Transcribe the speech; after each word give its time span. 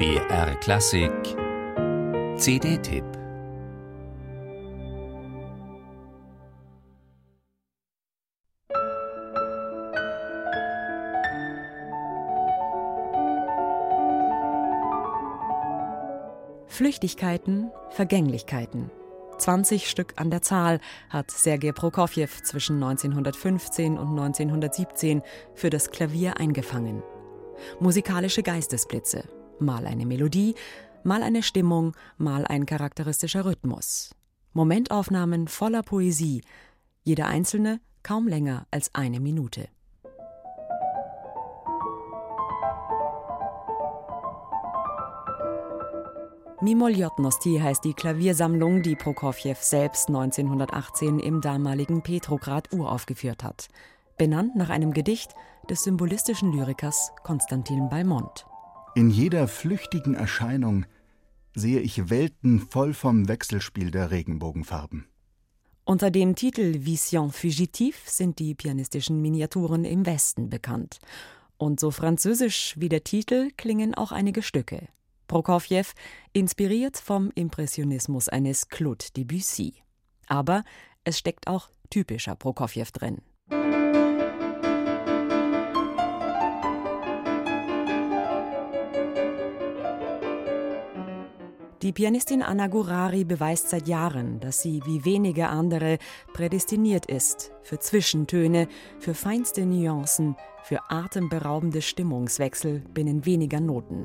BR 0.00 0.54
Klassik 0.60 1.12
CD-Tipp 2.38 3.04
Flüchtigkeiten, 16.66 17.70
Vergänglichkeiten. 17.90 18.90
20 19.36 19.90
Stück 19.90 20.14
an 20.16 20.30
der 20.30 20.40
Zahl 20.40 20.80
hat 21.10 21.30
Sergei 21.30 21.72
Prokofjew 21.72 22.30
zwischen 22.42 22.82
1915 22.82 23.98
und 23.98 24.18
1917 24.18 25.20
für 25.52 25.68
das 25.68 25.90
Klavier 25.90 26.40
eingefangen. 26.40 27.02
Musikalische 27.80 28.42
Geistesblitze, 28.42 29.24
mal 29.60 29.86
eine 29.86 30.06
Melodie, 30.06 30.54
mal 31.04 31.22
eine 31.22 31.42
Stimmung, 31.42 31.96
mal 32.18 32.46
ein 32.46 32.66
charakteristischer 32.66 33.44
Rhythmus. 33.44 34.14
Momentaufnahmen 34.52 35.48
voller 35.48 35.82
Poesie, 35.82 36.42
jeder 37.02 37.26
einzelne 37.26 37.80
kaum 38.02 38.26
länger 38.28 38.66
als 38.70 38.94
eine 38.94 39.20
Minute. 39.20 39.68
Mimoljotnosti 46.62 47.58
heißt 47.58 47.84
die 47.84 47.94
Klaviersammlung, 47.94 48.82
die 48.82 48.94
Prokofjew 48.94 49.56
selbst 49.58 50.08
1918 50.08 51.18
im 51.18 51.40
damaligen 51.40 52.02
Petrograd 52.02 52.70
uraufgeführt 52.74 53.42
hat. 53.42 53.68
Benannt 54.18 54.56
nach 54.56 54.68
einem 54.68 54.92
Gedicht 54.92 55.34
des 55.70 55.84
symbolistischen 55.84 56.52
Lyrikers 56.52 57.12
Konstantin 57.22 57.88
Balmont. 57.88 58.49
In 58.96 59.10
jeder 59.10 59.46
flüchtigen 59.46 60.14
Erscheinung 60.14 60.84
sehe 61.54 61.80
ich 61.80 62.10
Welten 62.10 62.60
voll 62.60 62.92
vom 62.92 63.28
Wechselspiel 63.28 63.92
der 63.92 64.10
Regenbogenfarben. 64.10 65.06
Unter 65.84 66.10
dem 66.10 66.34
Titel 66.34 66.84
Vision 66.84 67.30
Fugitive 67.30 67.96
sind 68.04 68.38
die 68.40 68.54
pianistischen 68.54 69.22
Miniaturen 69.22 69.84
im 69.84 70.06
Westen 70.06 70.50
bekannt. 70.50 70.98
Und 71.56 71.78
so 71.78 71.90
französisch 71.90 72.74
wie 72.78 72.88
der 72.88 73.04
Titel 73.04 73.50
klingen 73.56 73.94
auch 73.94 74.10
einige 74.12 74.42
Stücke. 74.42 74.88
Prokofjew, 75.28 75.84
inspiriert 76.32 76.96
vom 76.96 77.30
Impressionismus 77.36 78.28
eines 78.28 78.68
Claude 78.68 79.04
Debussy. 79.16 79.74
Aber 80.26 80.64
es 81.04 81.18
steckt 81.18 81.46
auch 81.46 81.70
typischer 81.90 82.34
Prokofjew 82.34 82.86
drin. 82.92 83.18
Die 91.82 91.92
Pianistin 91.92 92.42
Anna 92.42 92.66
Gurari 92.66 93.24
beweist 93.24 93.70
seit 93.70 93.88
Jahren, 93.88 94.38
dass 94.40 94.60
sie 94.60 94.82
wie 94.84 95.06
wenige 95.06 95.48
andere 95.48 95.96
prädestiniert 96.34 97.06
ist 97.06 97.52
für 97.62 97.78
Zwischentöne, 97.78 98.68
für 98.98 99.14
feinste 99.14 99.64
Nuancen, 99.64 100.36
für 100.62 100.90
atemberaubende 100.90 101.80
Stimmungswechsel 101.80 102.82
binnen 102.92 103.24
weniger 103.24 103.60
Noten. 103.60 104.04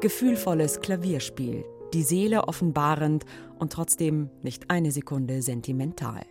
Gefühlvolles 0.00 0.80
Klavierspiel, 0.80 1.64
die 1.92 2.04
Seele 2.04 2.46
offenbarend 2.46 3.24
und 3.58 3.72
trotzdem 3.72 4.30
nicht 4.42 4.70
eine 4.70 4.92
Sekunde 4.92 5.42
sentimental. 5.42 6.22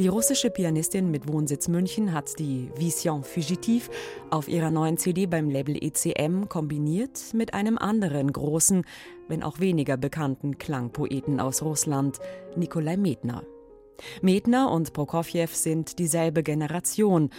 Die 0.00 0.08
russische 0.08 0.50
Pianistin 0.50 1.12
mit 1.12 1.28
Wohnsitz 1.32 1.68
München 1.68 2.12
hat 2.12 2.40
die 2.40 2.68
Vision 2.76 3.22
Fugitive 3.22 3.88
auf 4.28 4.48
ihrer 4.48 4.72
neuen 4.72 4.98
CD 4.98 5.26
beim 5.26 5.48
Label 5.48 5.76
ECM 5.76 6.48
kombiniert 6.48 7.32
mit 7.32 7.54
einem 7.54 7.78
anderen 7.78 8.32
großen, 8.32 8.84
wenn 9.28 9.44
auch 9.44 9.60
weniger 9.60 9.96
bekannten 9.96 10.58
Klangpoeten 10.58 11.38
aus 11.38 11.62
Russland, 11.62 12.18
Nikolai 12.56 12.96
Medner. 12.96 13.44
Medner 14.20 14.72
und 14.72 14.92
Prokofjew 14.94 15.46
sind 15.52 16.00
dieselbe 16.00 16.42
Generation 16.42 17.30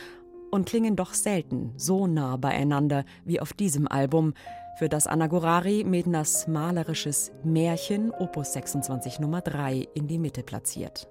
und 0.50 0.66
klingen 0.66 0.96
doch 0.96 1.14
selten 1.14 1.74
so 1.76 2.08
nah 2.08 2.38
beieinander 2.38 3.04
wie 3.26 3.42
auf 3.42 3.52
diesem 3.52 3.86
Album, 3.86 4.34
für 4.78 4.88
das 4.88 5.08
Anna 5.08 5.28
Gorari 5.28 5.84
Medners 5.84 6.48
malerisches 6.48 7.34
Märchen 7.44 8.12
Opus 8.12 8.54
26 8.54 9.20
Nummer 9.20 9.42
3 9.42 9.90
in 9.94 10.08
die 10.08 10.20
Mitte 10.20 10.44
platziert. 10.44 11.10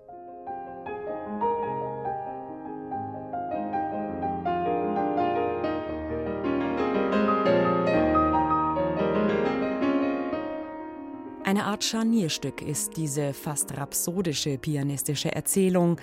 Eine 11.54 11.66
Art 11.66 11.84
Scharnierstück 11.84 12.62
ist 12.62 12.96
diese 12.96 13.32
fast 13.32 13.76
rhapsodische 13.76 14.58
pianistische 14.58 15.32
Erzählung 15.32 16.00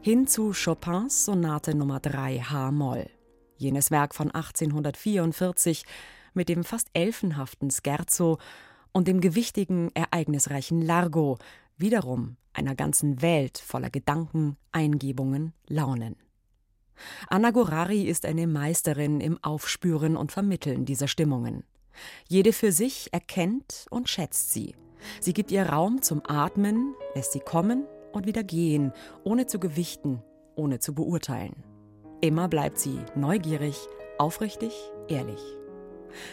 hin 0.00 0.26
zu 0.26 0.54
Chopins 0.54 1.26
Sonate 1.26 1.74
Nummer 1.74 2.00
3 2.00 2.38
H-Moll. 2.38 3.10
Jenes 3.58 3.90
Werk 3.90 4.14
von 4.14 4.30
1844 4.30 5.84
mit 6.32 6.48
dem 6.48 6.64
fast 6.64 6.88
elfenhaften 6.94 7.70
Scherzo 7.70 8.38
und 8.92 9.06
dem 9.06 9.20
gewichtigen, 9.20 9.90
ereignisreichen 9.94 10.80
Largo, 10.80 11.36
wiederum 11.76 12.38
einer 12.54 12.74
ganzen 12.74 13.20
Welt 13.20 13.58
voller 13.58 13.90
Gedanken, 13.90 14.56
Eingebungen, 14.72 15.52
Launen. 15.68 16.16
Anna 17.28 17.50
Gorari 17.50 18.04
ist 18.04 18.24
eine 18.24 18.46
Meisterin 18.46 19.20
im 19.20 19.36
Aufspüren 19.44 20.16
und 20.16 20.32
Vermitteln 20.32 20.86
dieser 20.86 21.08
Stimmungen. 21.08 21.62
Jede 22.26 22.54
für 22.54 22.72
sich 22.72 23.12
erkennt 23.12 23.84
und 23.90 24.08
schätzt 24.08 24.50
sie. 24.54 24.74
Sie 25.20 25.32
gibt 25.32 25.50
ihr 25.50 25.66
Raum 25.66 26.02
zum 26.02 26.22
Atmen, 26.26 26.94
lässt 27.14 27.32
sie 27.32 27.40
kommen 27.40 27.84
und 28.12 28.26
wieder 28.26 28.42
gehen, 28.42 28.92
ohne 29.24 29.46
zu 29.46 29.58
gewichten, 29.58 30.22
ohne 30.56 30.78
zu 30.78 30.94
beurteilen. 30.94 31.54
Immer 32.20 32.48
bleibt 32.48 32.78
sie 32.78 32.98
neugierig, 33.14 33.76
aufrichtig, 34.18 34.72
ehrlich. 35.08 35.40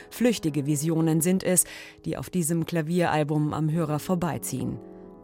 Flüchtige 0.10 0.66
Visionen 0.66 1.22
sind 1.22 1.44
es, 1.44 1.66
die 2.06 2.18
auf 2.18 2.30
diesem 2.30 2.66
Klavieralbum 2.66 3.54
am 3.54 3.72
Hörer 3.72 4.00
vorbeiziehen. 4.00 4.80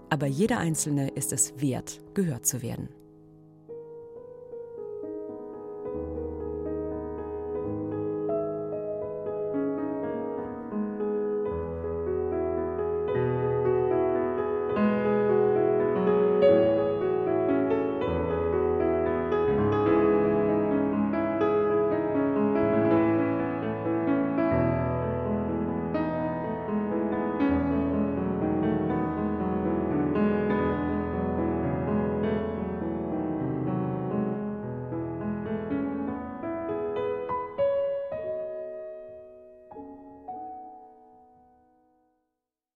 Aber 0.09 0.25
jeder 0.25 0.57
einzelne 0.57 1.09
ist 1.09 1.33
es 1.33 1.53
wert, 1.61 2.01
gehört 2.13 2.45
zu 2.45 2.61
werden. 2.61 2.89